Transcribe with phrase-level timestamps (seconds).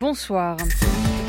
[0.00, 0.56] Bonsoir.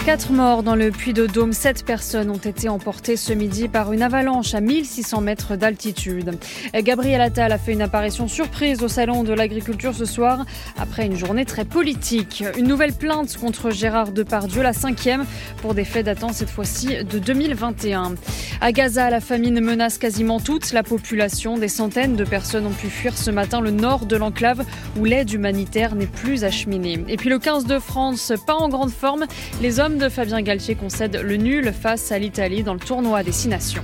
[0.03, 1.53] Quatre morts dans le Puy-de-Dôme.
[1.53, 6.39] Sept personnes ont été emportées ce midi par une avalanche à 1600 mètres d'altitude.
[6.73, 10.43] Gabriel Attal a fait une apparition surprise au Salon de l'Agriculture ce soir
[10.79, 12.43] après une journée très politique.
[12.57, 15.23] Une nouvelle plainte contre Gérard Depardieu, la cinquième,
[15.61, 18.15] pour des faits datant cette fois-ci de 2021.
[18.63, 21.57] À Gaza, la famine menace quasiment toute la population.
[21.57, 24.63] Des centaines de personnes ont pu fuir ce matin le nord de l'enclave
[24.99, 27.03] où l'aide humanitaire n'est plus acheminée.
[27.07, 29.25] Et puis le 15 de France, pas en grande forme.
[29.63, 33.31] Les hommes de Fabien Galtier concède le nul face à l'Italie dans le tournoi des
[33.31, 33.83] Six Nations.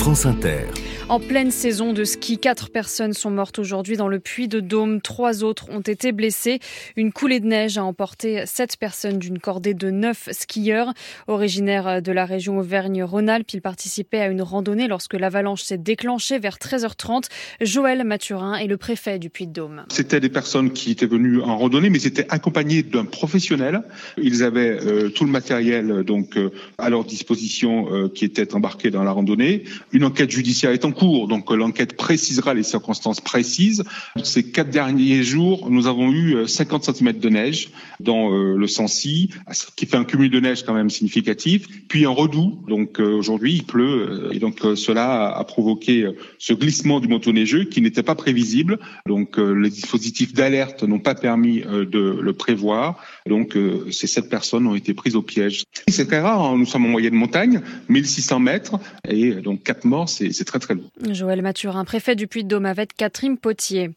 [0.00, 0.64] France Inter.
[1.10, 5.00] En pleine saison de ski, quatre personnes sont mortes aujourd'hui dans le puits de Dôme.
[5.00, 6.60] Trois autres ont été blessées.
[6.96, 10.94] Une coulée de neige a emporté sept personnes d'une cordée de neuf skieurs.
[11.26, 16.58] Originaires de la région Auvergne-Rhône-Alpes, ils participaient à une randonnée lorsque l'avalanche s'est déclenchée vers
[16.58, 17.24] 13h30.
[17.60, 19.82] Joël Mathurin est le préfet du puits de Dôme.
[19.88, 23.82] C'était des personnes qui étaient venues en randonnée, mais c'était accompagné d'un professionnel.
[24.16, 28.92] Ils avaient euh, tout le matériel donc euh, à leur disposition euh, qui était embarqué
[28.92, 29.64] dans la randonnée.
[29.92, 33.82] Une enquête judiciaire est en cours, donc l'enquête précisera les circonstances précises.
[34.22, 38.66] Ces quatre derniers jours, nous avons eu 50 euh, cm de neige dans euh, le
[38.68, 39.30] Sancy,
[39.74, 42.60] qui fait un cumul de neige quand même significatif, puis un redout.
[42.68, 47.64] Donc euh, aujourd'hui, il pleut, et donc cela a provoqué ce glissement du manteau neigeux
[47.64, 48.78] qui n'était pas prévisible.
[49.06, 53.02] Donc les dispositifs d'alerte n'ont pas permis de le prévoir.
[53.26, 53.56] Donc
[53.90, 55.64] ces sept personnes ont été prises au piège.
[55.88, 56.56] C'est très rare, hein.
[56.56, 60.90] nous sommes en moyenne montagne, 1600 mètres, et donc quatre morts, c'est très très lourd.
[61.10, 63.90] Joël Mathurin, préfet du Puy-de-Dôme avec Catherine Potier.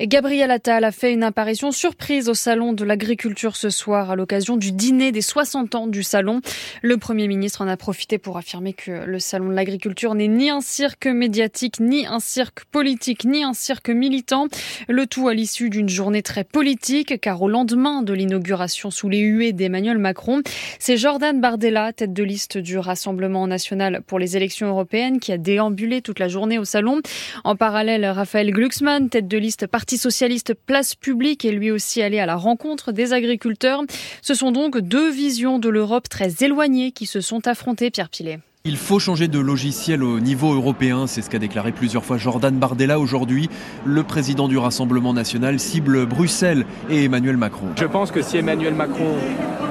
[0.00, 4.56] Gabriel Attal a fait une apparition surprise au Salon de l'Agriculture ce soir à l'occasion
[4.56, 6.40] du dîner des 60 ans du Salon.
[6.80, 10.48] Le Premier ministre en a profité pour affirmer que le Salon de l'Agriculture n'est ni
[10.48, 14.48] un cirque médiatique, ni un cirque politique, ni un cirque militant.
[14.88, 19.20] Le tout à l'issue d'une journée très politique, car au lendemain de l'inauguration sous les
[19.20, 20.40] huées d'Emmanuel Macron,
[20.78, 25.38] c'est Jordan Bardella, tête de liste du Rassemblement national pour les élections européennes, qui a
[25.38, 27.00] déambulé toute la journée au salon.
[27.42, 32.20] En parallèle, Raphaël Glucksmann, tête de liste Parti socialiste Place publique, est lui aussi allé
[32.20, 33.82] à la rencontre des agriculteurs.
[34.22, 38.38] Ce sont donc deux visions de l'Europe très éloignées qui se sont affrontées, Pierre Pilet.
[38.68, 42.52] Il faut changer de logiciel au niveau européen, c'est ce qu'a déclaré plusieurs fois Jordan
[42.56, 43.48] Bardella aujourd'hui.
[43.84, 47.68] Le président du Rassemblement national cible Bruxelles et Emmanuel Macron.
[47.76, 49.14] Je pense que si Emmanuel Macron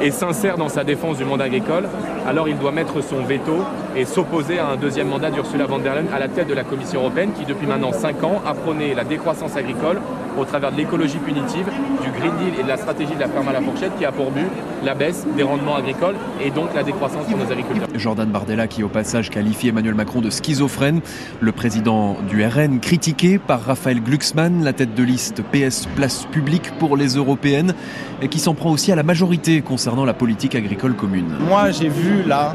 [0.02, 1.90] est sincère dans sa défense du monde agricole,
[2.26, 3.66] alors il doit mettre son veto
[3.98, 6.64] et s'opposer à un deuxième mandat d'Ursula von der Leyen à la tête de la
[6.64, 10.00] Commission européenne qui depuis maintenant 5 ans a prôné la décroissance agricole
[10.40, 11.68] au travers de l'écologie punitive,
[12.20, 14.32] Green Deal et de la stratégie de la ferme à la fourchette qui a pour
[14.32, 14.48] but
[14.84, 17.88] la baisse des rendements agricoles et donc la décroissance pour nos agriculteurs.
[17.96, 21.02] Jordan Bardella qui au passage qualifie Emmanuel Macron de schizophrène,
[21.40, 26.72] le président du RN critiqué par Raphaël Glucksmann, la tête de liste PS Place Publique
[26.80, 27.74] pour les européennes,
[28.22, 31.36] et qui s'en prend aussi à la majorité concernant la politique agricole commune.
[31.48, 32.54] Moi j'ai vu là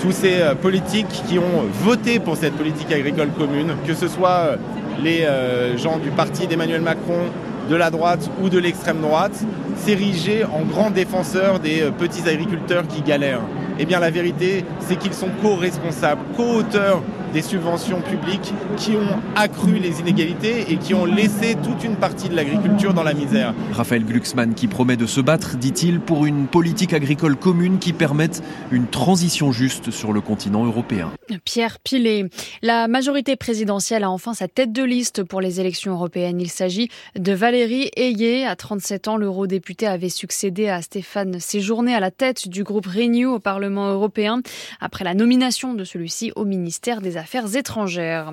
[0.00, 4.28] tous ces euh, politiques qui ont voté pour cette politique agricole commune, que ce soit
[4.30, 4.56] euh,
[5.02, 7.20] les euh, gens du parti d'Emmanuel Macron,
[7.68, 9.44] de la droite ou de l'extrême droite,
[9.76, 13.42] s'ériger en grands défenseurs des petits agriculteurs qui galèrent.
[13.78, 17.02] Eh bien la vérité, c'est qu'ils sont co-responsables, co-auteurs
[17.32, 22.28] des subventions publiques qui ont accru les inégalités et qui ont laissé toute une partie
[22.28, 23.54] de l'agriculture dans la misère.
[23.72, 28.42] Raphaël Glucksmann qui promet de se battre, dit-il, pour une politique agricole commune qui permette
[28.70, 31.10] une transition juste sur le continent européen.
[31.44, 32.26] Pierre Pilet,
[32.60, 36.40] la majorité présidentielle a enfin sa tête de liste pour les élections européennes.
[36.40, 38.44] Il s'agit de Valérie Ayé.
[38.46, 43.26] À 37 ans, l'eurodéputé avait succédé à Stéphane Séjourné à la tête du groupe Renew
[43.26, 44.42] au Parlement européen
[44.80, 48.32] après la nomination de celui-ci au ministère des Affaires Affaires étrangères.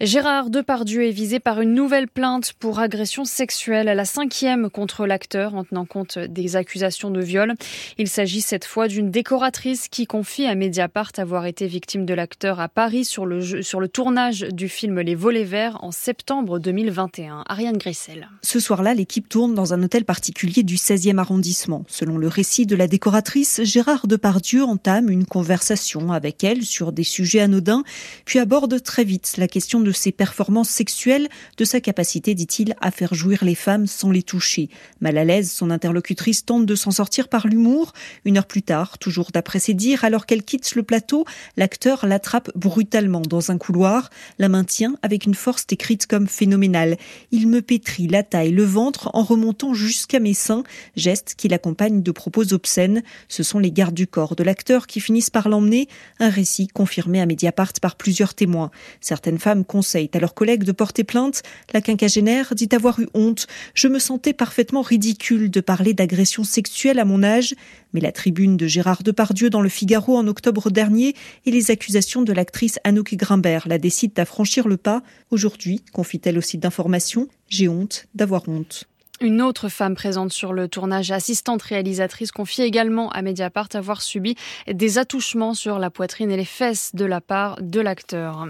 [0.00, 5.56] Gérard Depardieu est visé par une nouvelle plainte pour agression sexuelle, la cinquième contre l'acteur
[5.56, 7.54] en tenant compte des accusations de viol.
[7.98, 12.60] Il s'agit cette fois d'une décoratrice qui confie à Mediapart avoir été victime de l'acteur
[12.60, 17.42] à Paris sur le, sur le tournage du film Les Volets Verts en septembre 2021.
[17.48, 18.28] Ariane Grissel.
[18.42, 21.84] Ce soir-là, l'équipe tourne dans un hôtel particulier du 16e arrondissement.
[21.88, 27.02] Selon le récit de la décoratrice, Gérard Depardieu entame une conversation avec elle sur des
[27.02, 27.82] sujets anodins
[28.24, 32.90] puis aborde très vite la question de ses performances sexuelles, de sa capacité, dit-il, à
[32.90, 34.68] faire jouir les femmes sans les toucher.
[35.00, 37.92] Mal à l'aise, son interlocutrice tente de s'en sortir par l'humour.
[38.24, 41.24] Une heure plus tard, toujours d'après ses dires, alors qu'elle quitte le plateau,
[41.56, 46.96] l'acteur l'attrape brutalement dans un couloir, la maintient avec une force décrite comme phénoménale.
[47.30, 50.64] Il me pétrit la taille, le ventre en remontant jusqu'à mes seins,
[50.96, 53.02] geste qui l'accompagne de propos obscènes.
[53.28, 55.88] Ce sont les gardes du corps de l'acteur qui finissent par l'emmener,
[56.18, 58.72] un récit confirmé à Mediapart par plusieurs plusieurs témoins.
[59.00, 61.42] Certaines femmes conseillent à leurs collègues de porter plainte.
[61.72, 63.46] La quinquagénaire dit avoir eu honte.
[63.72, 67.54] Je me sentais parfaitement ridicule de parler d'agression sexuelle à mon âge.
[67.92, 71.14] Mais la tribune de Gérard Depardieu dans le Figaro en octobre dernier
[71.46, 75.04] et les accusations de l'actrice Anouk Grimbert la décident à franchir le pas.
[75.30, 78.89] Aujourd'hui, confie-t-elle au site d'information, j'ai honte d'avoir honte.
[79.22, 84.34] Une autre femme présente sur le tournage, assistante réalisatrice, confie également à Mediapart avoir subi
[84.66, 88.46] des attouchements sur la poitrine et les fesses de la part de l'acteur.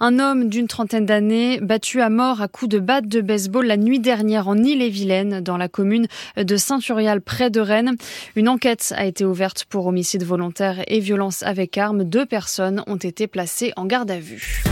[0.00, 3.76] Un homme d'une trentaine d'années battu à mort à coups de batte de baseball la
[3.76, 7.94] nuit dernière en Ille-et-Vilaine, dans la commune de Saint-Urial, près de Rennes.
[8.34, 12.02] Une enquête a été ouverte pour homicide volontaire et violence avec arme.
[12.02, 14.64] Deux personnes ont été placées en garde à vue.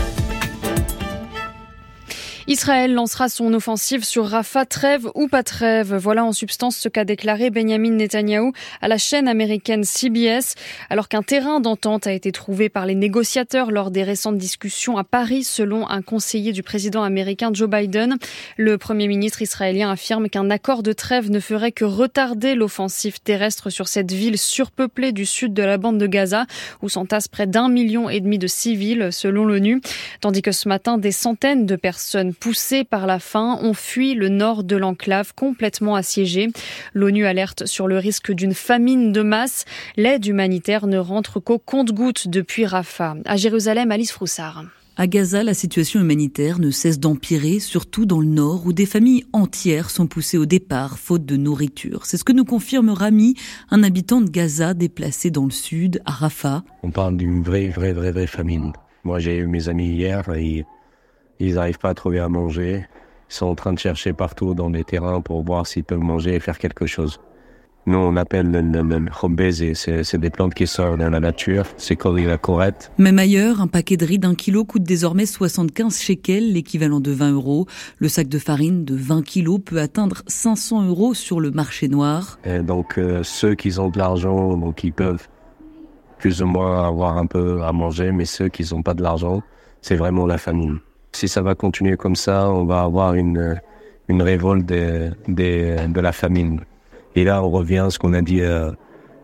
[2.49, 5.93] Israël lancera son offensive sur Rafah, trêve ou pas trêve.
[5.93, 10.55] Voilà en substance ce qu'a déclaré Benjamin Netanyahu à la chaîne américaine CBS,
[10.89, 15.03] alors qu'un terrain d'entente a été trouvé par les négociateurs lors des récentes discussions à
[15.03, 18.17] Paris, selon un conseiller du président américain Joe Biden.
[18.57, 23.69] Le premier ministre israélien affirme qu'un accord de trêve ne ferait que retarder l'offensive terrestre
[23.69, 26.47] sur cette ville surpeuplée du sud de la bande de Gaza,
[26.81, 29.81] où s'entassent près d'un million et demi de civils, selon l'ONU,
[30.19, 34.29] tandis que ce matin, des centaines de personnes poussés par la faim, ont fui le
[34.29, 36.47] nord de l'enclave complètement assiégé.
[36.93, 39.65] L'ONU alerte sur le risque d'une famine de masse.
[39.97, 43.15] L'aide humanitaire ne rentre qu'au compte-gouttes depuis Rafah.
[43.25, 44.63] À Jérusalem, Alice Froussard.
[45.01, 49.23] À Gaza, la situation humanitaire ne cesse d'empirer, surtout dans le nord, où des familles
[49.31, 52.05] entières sont poussées au départ, faute de nourriture.
[52.05, 53.35] C'est ce que nous confirme Rami,
[53.71, 56.63] un habitant de Gaza déplacé dans le sud, à Rafah.
[56.83, 58.73] On parle d'une vraie, vraie, vraie, vraie famine.
[59.05, 60.65] Moi, j'ai eu mes amis hier et
[61.39, 62.85] ils n'arrivent pas à trouver à manger.
[63.29, 66.35] Ils sont en train de chercher partout dans les terrains pour voir s'ils peuvent manger
[66.35, 67.19] et faire quelque chose.
[67.85, 72.37] Nous, on appelle le, le, c'est des plantes qui sortent dans la nature, c'est la
[72.37, 72.91] corette.
[72.97, 77.31] Même ailleurs, un paquet de riz d'un kilo coûte désormais 75 shekels, l'équivalent de 20
[77.31, 77.65] euros.
[77.97, 82.37] Le sac de farine de 20 kilos peut atteindre 500 euros sur le marché noir.
[82.43, 85.27] Et donc, euh, ceux qui ont de l'argent, donc ils peuvent
[86.19, 89.41] plus ou moins avoir un peu à manger, mais ceux qui n'ont pas de l'argent,
[89.81, 90.79] c'est vraiment la famine.
[91.11, 93.59] Si ça va continuer comme ça, on va avoir une,
[94.07, 96.61] une révolte de, de, de la famine.
[97.15, 98.71] Et là, on revient à ce qu'on a dit euh,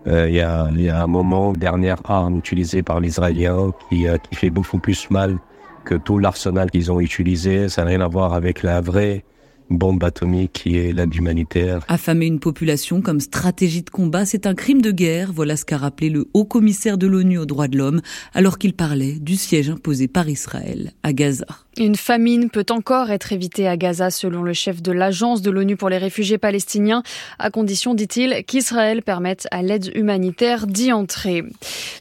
[0.07, 3.71] euh, il, y a, il y a un moment, dernière arme utilisée par les Israéliens
[3.89, 5.37] qui, euh, qui fait beaucoup plus mal
[5.83, 7.69] que tout l'arsenal qu'ils ont utilisé.
[7.69, 9.23] Ça n'a rien à voir avec la vraie
[9.69, 11.83] bombe atomique qui est l'aide humanitaire.
[11.87, 15.31] Affamer une population comme stratégie de combat, c'est un crime de guerre.
[15.33, 18.01] Voilà ce qu'a rappelé le haut commissaire de l'ONU aux droits de l'homme
[18.33, 21.45] alors qu'il parlait du siège imposé par Israël à Gaza.
[21.77, 25.75] Une famine peut encore être évitée à Gaza selon le chef de l'agence de l'ONU
[25.75, 27.04] pour les réfugiés palestiniens,
[27.38, 31.44] à condition, dit-il, qu'Israël permette à l'aide humanitaire d'y entrer.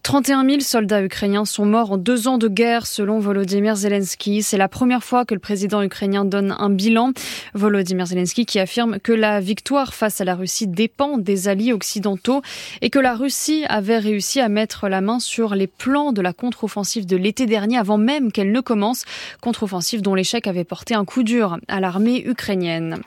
[0.05, 4.44] 31 000 soldats ukrainiens sont morts en deux ans de guerre selon Volodymyr Zelensky.
[4.44, 7.11] C'est la première fois que le président ukrainien donne un bilan.
[7.55, 12.43] Volodymyr Zelensky qui affirme que la victoire face à la Russie dépend des alliés occidentaux
[12.81, 16.32] et que la Russie avait réussi à mettre la main sur les plans de la
[16.32, 19.05] contre-offensive de l'été dernier avant même qu'elle ne commence
[19.41, 23.00] contre offensive dont l'échec avait porté un coup dur à l'armée ukrainienne.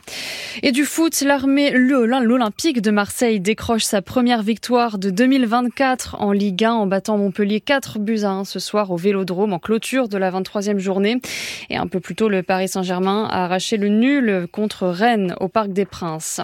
[0.63, 6.65] Et du foot, l'armée, l'Olympique de Marseille décroche sa première victoire de 2024 en Ligue
[6.65, 10.17] 1 en battant Montpellier 4 buts à 1 ce soir au Vélodrome en clôture de
[10.17, 11.21] la 23e journée.
[11.69, 15.47] Et un peu plus tôt, le Paris Saint-Germain a arraché le nul contre Rennes au
[15.47, 16.41] Parc des Princes.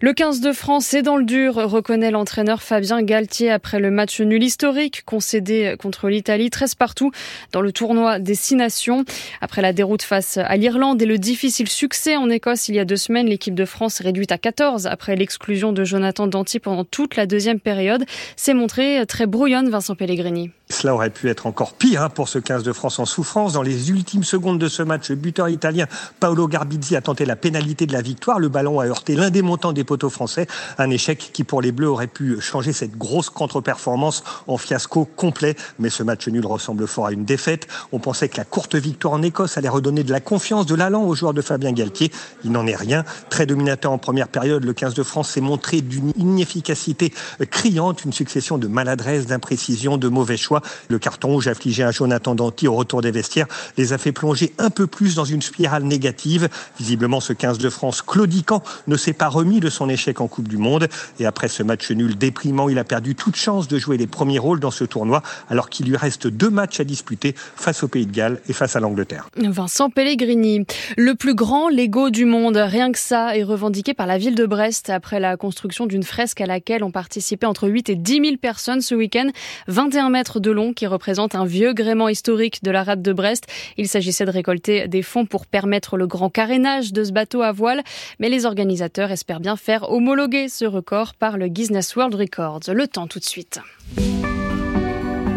[0.00, 4.20] Le 15 de France est dans le dur, reconnaît l'entraîneur Fabien Galtier après le match
[4.20, 7.12] nul historique concédé contre l'Italie 13 partout
[7.52, 9.04] dans le tournoi des Six Nations.
[9.44, 12.84] Après la déroute face à l'Irlande et le difficile succès en Écosse il y a
[12.84, 17.16] deux semaines, l'équipe de France réduite à 14 après l'exclusion de Jonathan Danty pendant toute
[17.16, 18.04] la deuxième période
[18.36, 20.52] s'est montrée très brouillonne, Vincent Pellegrini.
[20.72, 23.52] Cela aurait pu être encore pire hein, pour ce 15 de France en souffrance.
[23.52, 25.86] Dans les ultimes secondes de ce match, le buteur italien
[26.18, 28.38] Paolo Garbizzi a tenté la pénalité de la victoire.
[28.38, 30.46] Le ballon a heurté l'un des montants des poteaux français.
[30.78, 35.56] Un échec qui, pour les Bleus, aurait pu changer cette grosse contre-performance en fiasco complet.
[35.78, 37.68] Mais ce match nul ressemble fort à une défaite.
[37.92, 41.04] On pensait que la courte victoire en Écosse allait redonner de la confiance, de l'allant
[41.04, 42.12] aux joueurs de Fabien Galtier.
[42.44, 43.02] Il n'en est rien.
[43.30, 47.14] Très dominateur en première période, le 15 de France s'est montré d'une inefficacité
[47.50, 50.60] criante, une succession de maladresses, d'imprécisions, de mauvais choix.
[50.90, 53.46] Le carton rouge affligé à Jonathan Danty au retour des vestiaires
[53.78, 56.50] les a fait plonger un peu plus dans une spirale négative.
[56.78, 60.48] Visiblement, ce 15 de France claudiquant ne s'est pas remis de son échec en Coupe
[60.48, 60.88] du Monde.
[61.20, 64.38] Et après ce match nul déprimant, il a perdu toute chance de jouer les premiers
[64.38, 68.04] rôles dans ce tournoi, alors qu'il lui reste deux matchs à disputer face au Pays
[68.04, 69.21] de Galles et face à l'Angleterre.
[69.36, 70.64] Vincent Pellegrini,
[70.96, 74.46] le plus grand Lego du monde, rien que ça, est revendiqué par la ville de
[74.46, 78.36] Brest après la construction d'une fresque à laquelle ont participé entre 8 et 10 000
[78.36, 79.28] personnes ce week-end.
[79.68, 83.46] 21 mètres de long qui représente un vieux gréement historique de la rade de Brest.
[83.76, 87.52] Il s'agissait de récolter des fonds pour permettre le grand carénage de ce bateau à
[87.52, 87.82] voile,
[88.18, 92.60] mais les organisateurs espèrent bien faire homologuer ce record par le Guinness World Records.
[92.72, 93.60] Le temps tout de suite.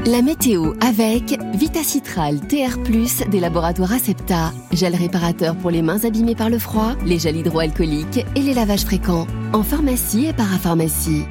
[0.07, 2.77] La météo avec Vitacitral TR+,
[3.27, 8.23] des laboratoires Acepta, gel réparateur pour les mains abîmées par le froid, les gels hydroalcooliques
[8.35, 11.23] et les lavages fréquents, en pharmacie et parapharmacie.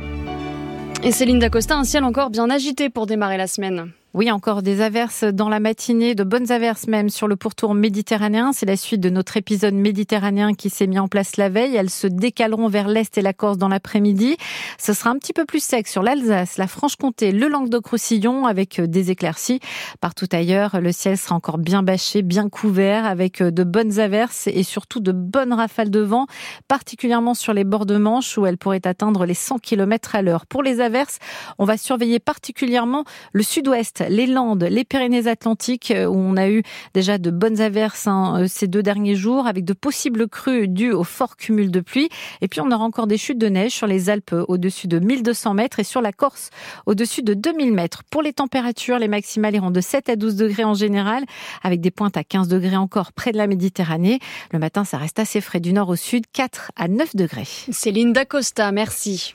[1.05, 3.93] Et Céline Dacosta, un ciel encore bien agité pour démarrer la semaine.
[4.17, 8.53] Oui, encore des averses dans la matinée, de bonnes averses même sur le pourtour méditerranéen.
[8.53, 11.75] C'est la suite de notre épisode méditerranéen qui s'est mis en place la veille.
[11.75, 14.37] Elles se décaleront vers l'est et la Corse dans l'après-midi.
[14.79, 19.11] Ce sera un petit peu plus sec sur l'Alsace, la Franche-Comté, le Languedoc-Roussillon avec des
[19.11, 19.59] éclaircies.
[20.01, 24.63] Partout ailleurs, le ciel sera encore bien bâché, bien couvert avec de bonnes averses et
[24.63, 26.29] surtout de bonnes rafales de vent,
[26.69, 30.47] particulièrement sur les bords de Manche où elles pourraient atteindre les 100 km à l'heure.
[30.47, 31.19] Pour les averses,
[31.59, 33.03] on va surveiller particulièrement
[33.33, 36.63] le sud-ouest les Landes, les Pyrénées-Atlantiques, euh, où on a eu
[36.95, 40.93] déjà de bonnes averses hein, euh, ces deux derniers jours, avec de possibles crues dues
[40.93, 42.09] au fort cumul de pluie.
[42.41, 45.55] Et puis on aura encore des chutes de neige sur les Alpes au-dessus de 1200
[45.55, 46.51] mètres et sur la Corse
[46.87, 48.03] au-dessus de 2000 mètres.
[48.11, 51.25] Pour les températures, les maximales iront de 7 à 12 degrés en général,
[51.63, 54.19] avec des pointes à 15 degrés encore près de la Méditerranée.
[54.53, 57.49] Le matin, ça reste assez frais du nord au sud, 4 à 9 degrés.
[57.71, 59.33] Céline Dacosta, merci.